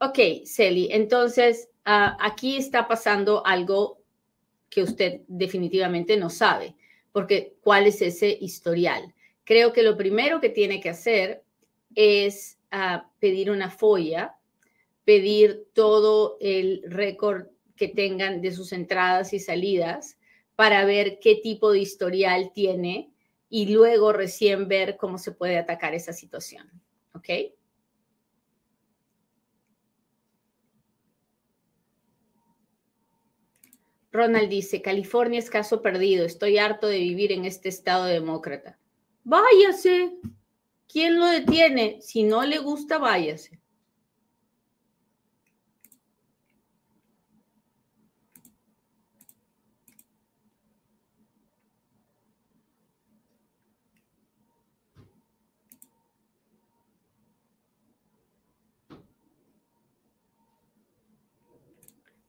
Ok, 0.00 0.18
Celi, 0.44 0.88
entonces 0.92 1.68
uh, 1.86 2.14
aquí 2.20 2.56
está 2.56 2.86
pasando 2.86 3.44
algo 3.46 4.02
que 4.68 4.82
usted 4.82 5.22
definitivamente 5.26 6.16
no 6.16 6.28
sabe, 6.28 6.76
porque 7.12 7.56
¿cuál 7.60 7.86
es 7.86 8.02
ese 8.02 8.36
historial? 8.40 9.14
Creo 9.44 9.72
que 9.72 9.82
lo 9.82 9.96
primero 9.96 10.40
que 10.40 10.50
tiene 10.50 10.80
que 10.80 10.90
hacer 10.90 11.42
es 11.94 12.58
uh, 12.72 13.00
pedir 13.18 13.50
una 13.50 13.70
folla, 13.70 14.36
pedir 15.04 15.66
todo 15.72 16.36
el 16.40 16.82
récord 16.84 17.46
que 17.74 17.88
tengan 17.88 18.42
de 18.42 18.52
sus 18.52 18.72
entradas 18.72 19.32
y 19.32 19.38
salidas, 19.38 20.15
para 20.56 20.84
ver 20.84 21.18
qué 21.20 21.36
tipo 21.36 21.70
de 21.70 21.80
historial 21.80 22.50
tiene 22.52 23.12
y 23.48 23.72
luego 23.72 24.12
recién 24.12 24.66
ver 24.68 24.96
cómo 24.96 25.18
se 25.18 25.32
puede 25.32 25.58
atacar 25.58 25.94
esa 25.94 26.12
situación. 26.12 26.68
¿Ok? 27.12 27.28
Ronald 34.10 34.48
dice, 34.48 34.80
California 34.80 35.38
es 35.38 35.50
caso 35.50 35.82
perdido, 35.82 36.24
estoy 36.24 36.56
harto 36.56 36.86
de 36.86 36.98
vivir 36.98 37.32
en 37.32 37.44
este 37.44 37.68
estado 37.68 38.06
demócrata. 38.06 38.78
Váyase. 39.24 40.16
¿Quién 40.88 41.18
lo 41.18 41.26
detiene? 41.26 42.00
Si 42.00 42.22
no 42.22 42.42
le 42.44 42.58
gusta, 42.58 42.96
váyase. 42.96 43.60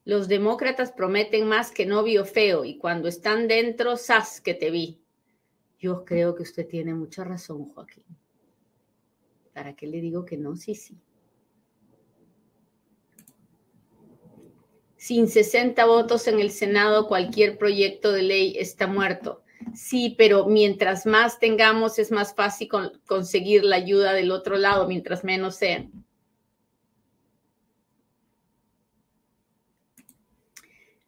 Los 0.07 0.29
demócratas 0.29 0.93
prometen 0.93 1.49
más 1.49 1.69
que 1.69 1.85
novio 1.85 2.23
feo 2.23 2.63
y 2.63 2.77
cuando 2.77 3.09
están 3.09 3.49
dentro, 3.49 3.97
sas 3.97 4.39
que 4.39 4.53
te 4.53 4.71
vi. 4.71 5.01
Yo 5.79 6.05
creo 6.05 6.33
que 6.33 6.43
usted 6.43 6.65
tiene 6.65 6.93
mucha 6.93 7.25
razón, 7.25 7.65
Joaquín. 7.65 8.05
¿Para 9.53 9.75
qué 9.75 9.85
le 9.85 9.99
digo 9.99 10.23
que 10.23 10.37
no? 10.37 10.55
Sí, 10.55 10.75
sí. 10.75 10.97
Sin 14.95 15.27
60 15.27 15.85
votos 15.85 16.25
en 16.29 16.39
el 16.39 16.51
Senado, 16.51 17.09
cualquier 17.09 17.57
proyecto 17.57 18.13
de 18.13 18.21
ley 18.21 18.55
está 18.57 18.87
muerto. 18.87 19.43
Sí, 19.75 20.15
pero 20.17 20.45
mientras 20.45 21.05
más 21.05 21.37
tengamos, 21.37 21.99
es 21.99 22.13
más 22.13 22.33
fácil 22.33 22.69
conseguir 23.05 23.65
la 23.65 23.75
ayuda 23.75 24.13
del 24.13 24.31
otro 24.31 24.55
lado, 24.55 24.87
mientras 24.87 25.25
menos 25.25 25.57
sean. 25.57 26.06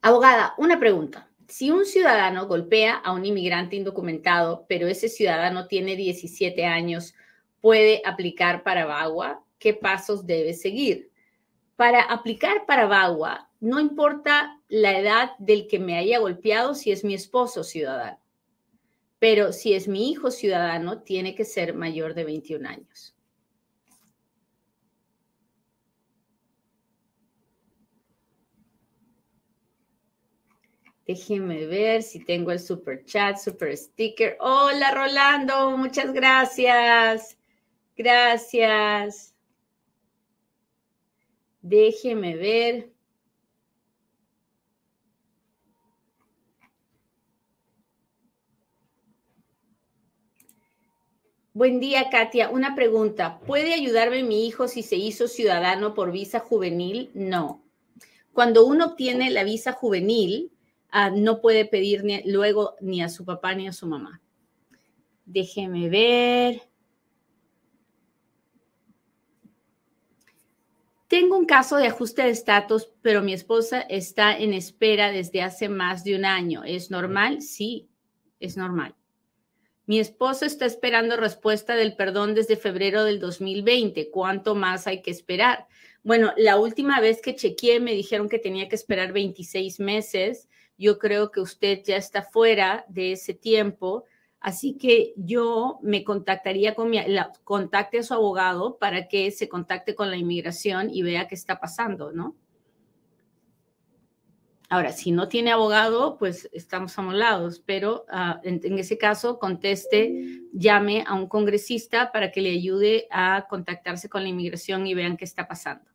Abogada, 0.02 0.54
una 0.58 0.80
pregunta. 0.80 1.30
Si 1.50 1.72
un 1.72 1.86
ciudadano 1.86 2.48
golpea 2.48 2.96
a 2.96 3.12
un 3.12 3.26
inmigrante 3.26 3.76
indocumentado, 3.76 4.66
pero 4.70 4.88
ese 4.88 5.10
ciudadano 5.10 5.68
tiene 5.68 5.98
17 5.98 6.66
años, 6.66 7.16
¿puede 7.60 8.02
aplicar 8.06 8.64
para 8.64 8.86
VAWA? 8.86 9.44
¿Qué 9.58 9.74
pasos 9.74 10.26
debe 10.26 10.54
seguir? 10.54 11.12
Para 11.76 12.02
aplicar 12.02 12.66
para 12.66 12.86
VAWA, 12.86 13.50
no 13.60 13.82
importa 13.82 14.62
la 14.70 14.98
edad 14.98 15.32
del 15.38 15.68
que 15.68 15.80
me 15.80 15.98
haya 15.98 16.20
golpeado 16.20 16.76
si 16.76 16.92
es 16.92 17.04
mi 17.04 17.14
esposo 17.14 17.66
ciudadano, 17.66 18.20
pero 19.18 19.52
si 19.52 19.74
es 19.74 19.90
mi 19.90 20.10
hijo 20.10 20.32
ciudadano, 20.32 21.02
tiene 21.02 21.36
que 21.36 21.44
ser 21.44 21.74
mayor 21.74 22.14
de 22.14 22.24
21 22.24 22.70
años. 22.70 23.18
Déjenme 31.10 31.66
ver 31.66 32.04
si 32.04 32.20
tengo 32.24 32.52
el 32.52 32.60
super 32.60 33.04
chat, 33.04 33.36
super 33.36 33.76
sticker. 33.76 34.38
Hola 34.40 34.92
Rolando, 34.92 35.76
muchas 35.76 36.14
gracias. 36.14 37.36
Gracias. 37.98 39.34
Déjeme 41.64 42.36
ver. 42.36 42.92
Buen 51.54 51.80
día, 51.80 52.12
Katia. 52.12 52.52
Una 52.52 52.76
pregunta. 52.76 53.40
¿Puede 53.40 53.74
ayudarme 53.74 54.22
mi 54.22 54.46
hijo 54.46 54.68
si 54.68 54.84
se 54.84 54.98
hizo 54.98 55.28
ciudadano 55.28 55.96
por 55.96 56.12
visa 56.12 56.40
juvenil? 56.40 57.10
No. 57.16 57.64
Cuando 58.32 58.64
uno 58.64 58.86
obtiene 58.86 59.32
la 59.32 59.44
visa 59.44 59.72
juvenil, 59.72 60.52
No 61.16 61.42
puede 61.42 61.66
pedir 61.66 62.04
luego 62.26 62.76
ni 62.82 63.02
a 63.02 63.10
su 63.10 63.26
papá 63.26 63.54
ni 63.54 63.68
a 63.68 63.74
su 63.74 63.88
mamá. 63.88 64.22
Déjeme 65.26 65.90
ver. 65.90 66.62
Tengo 71.08 71.38
un 71.38 71.46
caso 71.46 71.78
de 71.78 71.88
ajuste 71.88 72.24
de 72.24 72.30
estatus, 72.30 72.90
pero 73.02 73.22
mi 73.22 73.34
esposa 73.34 73.82
está 73.82 74.38
en 74.38 74.54
espera 74.54 75.12
desde 75.12 75.42
hace 75.42 75.70
más 75.70 76.04
de 76.04 76.16
un 76.16 76.26
año. 76.26 76.64
¿Es 76.64 76.92
normal? 76.92 77.42
Sí, 77.42 77.90
es 78.40 78.58
normal. 78.58 78.96
Mi 79.88 80.00
esposo 80.00 80.46
está 80.46 80.66
esperando 80.66 81.18
respuesta 81.18 81.76
del 81.76 81.96
perdón 81.96 82.36
desde 82.36 82.58
febrero 82.58 83.04
del 83.04 83.20
2020. 83.20 84.12
¿Cuánto 84.12 84.54
más 84.54 84.86
hay 84.86 85.02
que 85.02 85.10
esperar? 85.10 85.68
Bueno, 86.04 86.34
la 86.38 86.58
última 86.60 87.00
vez 87.02 87.22
que 87.22 87.36
chequeé 87.36 87.80
me 87.80 87.94
dijeron 87.94 88.30
que 88.30 88.40
tenía 88.40 88.70
que 88.70 88.76
esperar 88.76 89.14
26 89.14 89.80
meses 89.80 90.49
yo 90.80 90.98
creo 90.98 91.30
que 91.30 91.42
usted 91.42 91.84
ya 91.84 91.98
está 91.98 92.24
fuera 92.24 92.86
de 92.88 93.12
ese 93.12 93.34
tiempo, 93.34 94.06
así 94.40 94.78
que 94.78 95.14
yo 95.18 95.78
me 95.84 96.06
contactaría 96.06 96.74
con 96.74 96.90
mi, 96.90 97.00
contacte 97.44 98.00
a 98.00 98.04
su 98.04 98.14
abogado 98.14 98.78
para 98.78 99.10
que 99.10 99.30
se 99.32 99.50
contacte 99.50 99.94
con 99.94 100.10
la 100.10 100.16
inmigración 100.16 100.90
y 100.90 101.04
vea 101.04 101.28
qué 101.28 101.36
está 101.36 101.60
pasando, 101.60 102.14
¿no? 102.14 102.36
Ahora, 104.72 104.92
si 104.92 105.12
no 105.12 105.28
tiene 105.28 105.52
abogado, 105.52 106.18
pues 106.18 106.48
estamos 106.54 106.98
amolados, 106.98 107.60
pero 107.60 108.06
ah, 108.08 108.40
en, 108.44 108.78
ese 108.78 109.00
caso 109.00 109.40
conteste, 109.40 110.44
llame 110.54 111.04
a 111.08 111.16
un 111.16 111.28
congresista 111.28 112.12
para 112.12 112.32
que 112.32 112.42
le 112.42 112.52
ayude 112.52 113.08
a 113.10 113.48
contactarse 113.50 114.10
con 114.10 114.22
la 114.22 114.30
inmigración 114.30 114.86
y 114.86 114.94
vean 114.94 115.18
qué 115.18 115.26
está 115.26 115.48
pasando. 115.48 115.90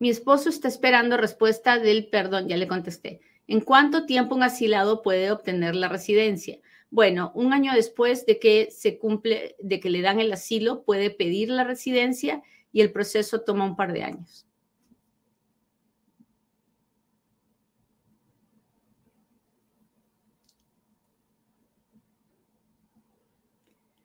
Mi 0.00 0.10
esposo 0.10 0.48
está 0.48 0.68
esperando 0.68 1.16
respuesta 1.16 1.78
del 1.78 2.08
perdón, 2.08 2.48
ya 2.48 2.56
le 2.56 2.68
contesté. 2.68 3.20
¿En 3.48 3.60
cuánto 3.60 4.06
tiempo 4.06 4.36
un 4.36 4.44
asilado 4.44 5.02
puede 5.02 5.30
obtener 5.32 5.74
la 5.74 5.88
residencia? 5.88 6.60
Bueno, 6.90 7.32
un 7.34 7.52
año 7.52 7.72
después 7.74 8.24
de 8.24 8.38
que 8.38 8.70
se 8.70 8.98
cumple, 8.98 9.56
de 9.58 9.80
que 9.80 9.90
le 9.90 10.00
dan 10.00 10.20
el 10.20 10.32
asilo, 10.32 10.84
puede 10.84 11.10
pedir 11.10 11.50
la 11.50 11.64
residencia 11.64 12.42
y 12.72 12.80
el 12.80 12.92
proceso 12.92 13.40
toma 13.40 13.64
un 13.64 13.76
par 13.76 13.92
de 13.92 14.04
años. 14.04 14.46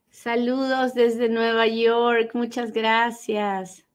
Saludos 0.09 0.93
desde 0.93 1.27
Nueva 1.29 1.67
York, 1.67 2.31
muchas 2.33 2.71
gracias. 2.71 3.85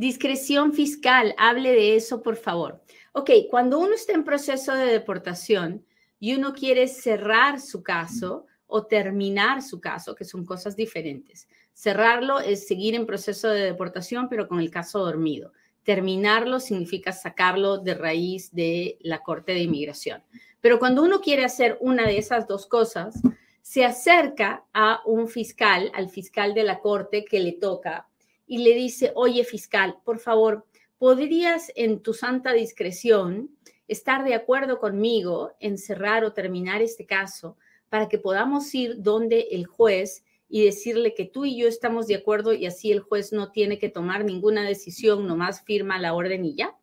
Discreción 0.00 0.72
fiscal, 0.72 1.34
hable 1.36 1.72
de 1.72 1.94
eso, 1.94 2.22
por 2.22 2.36
favor. 2.36 2.80
Ok, 3.12 3.32
cuando 3.50 3.78
uno 3.78 3.92
está 3.92 4.14
en 4.14 4.24
proceso 4.24 4.72
de 4.72 4.86
deportación 4.86 5.84
y 6.18 6.34
uno 6.34 6.54
quiere 6.54 6.88
cerrar 6.88 7.60
su 7.60 7.82
caso 7.82 8.46
o 8.66 8.86
terminar 8.86 9.60
su 9.60 9.78
caso, 9.78 10.14
que 10.14 10.24
son 10.24 10.46
cosas 10.46 10.74
diferentes. 10.74 11.48
Cerrarlo 11.74 12.40
es 12.40 12.66
seguir 12.66 12.94
en 12.94 13.04
proceso 13.04 13.48
de 13.48 13.60
deportación, 13.60 14.30
pero 14.30 14.48
con 14.48 14.60
el 14.60 14.70
caso 14.70 15.00
dormido. 15.00 15.52
Terminarlo 15.82 16.60
significa 16.60 17.12
sacarlo 17.12 17.76
de 17.76 17.92
raíz 17.92 18.50
de 18.52 18.96
la 19.02 19.22
Corte 19.22 19.52
de 19.52 19.64
Inmigración. 19.64 20.22
Pero 20.62 20.78
cuando 20.78 21.02
uno 21.02 21.20
quiere 21.20 21.44
hacer 21.44 21.76
una 21.78 22.06
de 22.06 22.16
esas 22.16 22.48
dos 22.48 22.66
cosas, 22.66 23.20
se 23.60 23.84
acerca 23.84 24.64
a 24.72 25.02
un 25.04 25.28
fiscal, 25.28 25.92
al 25.92 26.08
fiscal 26.08 26.54
de 26.54 26.64
la 26.64 26.78
Corte 26.78 27.26
que 27.26 27.40
le 27.40 27.52
toca 27.52 28.09
y 28.50 28.58
le 28.58 28.74
dice, 28.74 29.12
oye 29.14 29.44
fiscal, 29.44 29.98
por 30.04 30.18
favor, 30.18 30.66
¿podrías 30.98 31.70
en 31.76 32.00
tu 32.00 32.14
santa 32.14 32.52
discreción 32.52 33.48
estar 33.86 34.24
de 34.24 34.34
acuerdo 34.34 34.80
conmigo 34.80 35.52
en 35.60 35.78
cerrar 35.78 36.24
o 36.24 36.32
terminar 36.32 36.82
este 36.82 37.06
caso 37.06 37.56
para 37.88 38.08
que 38.08 38.18
podamos 38.18 38.74
ir 38.74 38.96
donde 38.98 39.46
el 39.52 39.66
juez 39.66 40.24
y 40.48 40.64
decirle 40.64 41.14
que 41.14 41.26
tú 41.26 41.44
y 41.44 41.56
yo 41.56 41.68
estamos 41.68 42.08
de 42.08 42.16
acuerdo 42.16 42.52
y 42.52 42.66
así 42.66 42.90
el 42.90 42.98
juez 42.98 43.32
no 43.32 43.52
tiene 43.52 43.78
que 43.78 43.88
tomar 43.88 44.24
ninguna 44.24 44.64
decisión, 44.64 45.28
nomás 45.28 45.62
firma 45.62 46.00
la 46.00 46.12
orden 46.12 46.44
y 46.44 46.56
ya? 46.56 46.76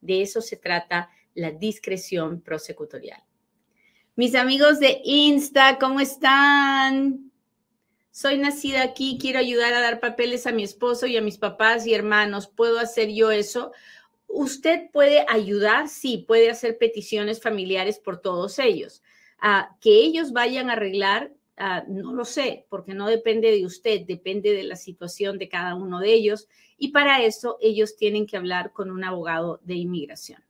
De 0.00 0.22
eso 0.22 0.40
se 0.40 0.56
trata 0.56 1.10
la 1.34 1.50
discreción 1.50 2.40
prosecutorial. 2.42 3.24
Mis 4.14 4.36
amigos 4.36 4.78
de 4.78 5.00
Insta, 5.02 5.78
¿cómo 5.80 5.98
están? 5.98 7.31
Soy 8.14 8.36
nacida 8.36 8.82
aquí, 8.82 9.16
quiero 9.18 9.38
ayudar 9.38 9.72
a 9.72 9.80
dar 9.80 9.98
papeles 9.98 10.46
a 10.46 10.52
mi 10.52 10.62
esposo 10.62 11.06
y 11.06 11.16
a 11.16 11.22
mis 11.22 11.38
papás 11.38 11.86
y 11.86 11.94
hermanos. 11.94 12.46
¿Puedo 12.46 12.78
hacer 12.78 13.08
yo 13.08 13.30
eso? 13.30 13.72
Usted 14.28 14.90
puede 14.92 15.24
ayudar, 15.30 15.88
sí, 15.88 16.18
puede 16.28 16.50
hacer 16.50 16.76
peticiones 16.76 17.40
familiares 17.40 17.98
por 17.98 18.20
todos 18.20 18.58
ellos. 18.58 19.02
Ah, 19.40 19.78
que 19.80 19.94
ellos 19.94 20.32
vayan 20.32 20.68
a 20.68 20.74
arreglar, 20.74 21.32
ah, 21.56 21.84
no 21.88 22.12
lo 22.12 22.26
sé, 22.26 22.66
porque 22.68 22.92
no 22.92 23.08
depende 23.08 23.50
de 23.50 23.64
usted, 23.64 24.02
depende 24.02 24.52
de 24.52 24.64
la 24.64 24.76
situación 24.76 25.38
de 25.38 25.48
cada 25.48 25.74
uno 25.74 25.98
de 25.98 26.12
ellos. 26.12 26.48
Y 26.76 26.88
para 26.88 27.22
eso 27.24 27.56
ellos 27.62 27.96
tienen 27.96 28.26
que 28.26 28.36
hablar 28.36 28.74
con 28.74 28.90
un 28.90 29.04
abogado 29.04 29.58
de 29.64 29.76
inmigración. 29.76 30.44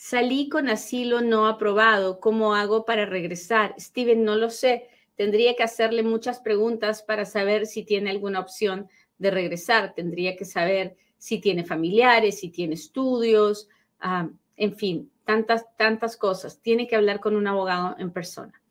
Salí 0.00 0.48
con 0.48 0.68
asilo 0.68 1.22
no 1.22 1.48
aprobado. 1.48 2.20
¿Cómo 2.20 2.54
hago 2.54 2.84
para 2.84 3.04
regresar? 3.04 3.74
Steven, 3.80 4.22
no 4.22 4.36
lo 4.36 4.48
sé. 4.48 4.86
Tendría 5.16 5.56
que 5.56 5.64
hacerle 5.64 6.04
muchas 6.04 6.38
preguntas 6.38 7.02
para 7.02 7.24
saber 7.24 7.66
si 7.66 7.82
tiene 7.82 8.10
alguna 8.10 8.38
opción 8.38 8.88
de 9.18 9.32
regresar. 9.32 9.94
Tendría 9.96 10.36
que 10.36 10.44
saber 10.44 10.96
si 11.16 11.40
tiene 11.40 11.64
familiares, 11.64 12.38
si 12.38 12.48
tiene 12.48 12.74
estudios, 12.74 13.68
ah, 13.98 14.28
en 14.56 14.76
fin, 14.76 15.10
tantas, 15.24 15.66
tantas 15.76 16.16
cosas. 16.16 16.60
Tiene 16.60 16.86
que 16.86 16.94
hablar 16.94 17.18
con 17.18 17.34
un 17.34 17.48
abogado 17.48 17.96
en 17.98 18.12
persona. 18.12 18.62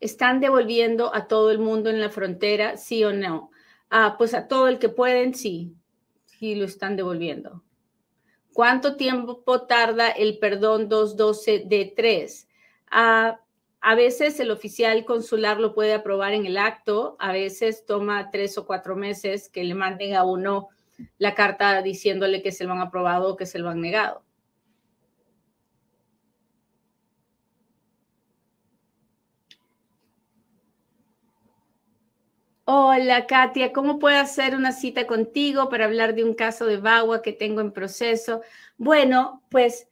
¿Están 0.00 0.40
devolviendo 0.40 1.14
a 1.14 1.28
todo 1.28 1.52
el 1.52 1.60
mundo 1.60 1.90
en 1.90 2.00
la 2.00 2.10
frontera, 2.10 2.76
sí 2.76 3.04
o 3.04 3.12
no? 3.12 3.52
Ah, 3.88 4.16
pues 4.18 4.34
a 4.34 4.48
todo 4.48 4.66
el 4.66 4.80
que 4.80 4.88
pueden, 4.88 5.32
sí 5.34 5.76
y 6.52 6.54
lo 6.54 6.64
están 6.64 6.96
devolviendo. 6.96 7.62
¿Cuánto 8.52 8.96
tiempo 8.96 9.62
tarda 9.62 10.10
el 10.10 10.38
perdón 10.38 10.88
212 10.88 11.64
de 11.66 11.92
3? 11.96 12.48
a 12.90 13.40
a 13.86 13.94
veces 13.94 14.40
el 14.40 14.50
oficial 14.50 15.04
consular 15.04 15.60
lo 15.60 15.74
puede 15.74 15.92
aprobar 15.92 16.32
en 16.32 16.46
el 16.46 16.56
acto, 16.56 17.18
a 17.20 17.32
veces 17.32 17.84
toma 17.84 18.30
tres 18.30 18.56
o 18.56 18.66
cuatro 18.66 18.96
meses 18.96 19.50
que 19.50 19.62
le 19.62 19.74
manden 19.74 20.14
a 20.14 20.24
uno 20.24 20.70
la 21.18 21.34
carta 21.34 21.82
diciéndole 21.82 22.42
que 22.42 22.50
se 22.50 22.64
lo 22.64 22.72
han 22.72 22.80
aprobado 22.80 23.28
o 23.28 23.36
que 23.36 23.44
se 23.44 23.58
lo 23.58 23.68
han 23.68 23.82
negado. 23.82 24.23
Hola 32.66 33.26
Katia, 33.26 33.74
¿cómo 33.74 33.98
puedo 33.98 34.16
hacer 34.16 34.56
una 34.56 34.72
cita 34.72 35.06
contigo 35.06 35.68
para 35.68 35.84
hablar 35.84 36.14
de 36.14 36.24
un 36.24 36.32
caso 36.32 36.64
de 36.64 36.78
Bagua 36.78 37.20
que 37.20 37.34
tengo 37.34 37.60
en 37.60 37.72
proceso? 37.72 38.40
Bueno, 38.78 39.42
pues 39.50 39.86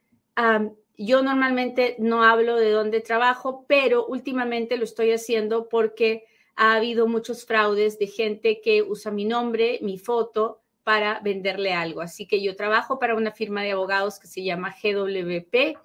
yo 0.97 1.23
normalmente 1.23 1.97
no 1.99 2.25
hablo 2.25 2.57
de 2.57 2.71
dónde 2.71 3.03
trabajo, 3.03 3.67
pero 3.69 4.07
últimamente 4.07 4.79
lo 4.79 4.85
estoy 4.85 5.13
haciendo 5.13 5.69
porque 5.69 6.25
ha 6.57 6.73
habido 6.77 7.07
muchos 7.07 7.45
fraudes 7.45 7.99
de 7.99 8.07
gente 8.07 8.63
que 8.63 8.83
usa 8.83 9.13
mi 9.13 9.27
nombre, 9.27 9.79
mi 9.83 9.99
foto 9.99 10.63
para 10.83 11.21
venderle 11.21 11.75
algo. 11.75 12.01
Así 12.01 12.27
que 12.27 12.43
yo 12.43 12.57
trabajo 12.57 12.99
para 12.99 13.15
una 13.15 13.33
firma 13.33 13.63
de 13.63 13.73
abogados 13.73 14.19
que 14.19 14.29
se 14.29 14.43
llama 14.43 14.75
GWP. 14.83 15.77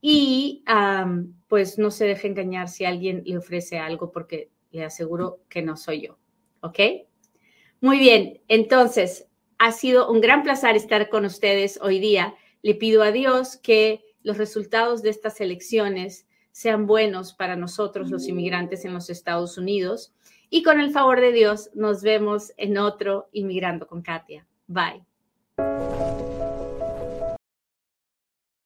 y 0.00 0.64
pues 1.46 1.78
no 1.78 1.92
se 1.92 2.06
deje 2.06 2.26
engañar 2.26 2.68
si 2.68 2.84
alguien 2.84 3.22
le 3.24 3.38
ofrece 3.38 3.78
algo 3.78 4.10
porque 4.10 4.50
le 4.72 4.82
aseguro 4.82 5.38
que 5.48 5.62
no 5.62 5.76
soy 5.76 6.08
yo. 6.08 6.18
¿Ok? 6.60 6.80
Muy 7.80 8.00
bien, 8.00 8.40
entonces 8.48 9.28
ha 9.58 9.70
sido 9.70 10.10
un 10.10 10.20
gran 10.20 10.42
placer 10.42 10.74
estar 10.74 11.08
con 11.08 11.24
ustedes 11.24 11.78
hoy 11.80 12.00
día. 12.00 12.34
Le 12.62 12.74
pido 12.74 13.04
a 13.04 13.12
Dios 13.12 13.58
que 13.58 14.02
los 14.24 14.38
resultados 14.38 15.02
de 15.02 15.10
estas 15.10 15.40
elecciones 15.40 16.26
sean 16.50 16.88
buenos 16.88 17.32
para 17.32 17.54
nosotros 17.54 18.10
los 18.10 18.26
inmigrantes 18.26 18.84
en 18.84 18.92
los 18.92 19.08
Estados 19.08 19.56
Unidos. 19.56 20.12
Y 20.50 20.62
con 20.62 20.80
el 20.80 20.90
favor 20.90 21.20
de 21.20 21.32
Dios, 21.32 21.70
nos 21.74 22.02
vemos 22.02 22.52
en 22.56 22.78
otro 22.78 23.28
Inmigrando 23.32 23.86
con 23.86 24.02
Katia. 24.02 24.46
Bye. 24.66 25.04